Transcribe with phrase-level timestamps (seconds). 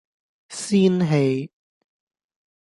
[0.49, 1.51] 仙氣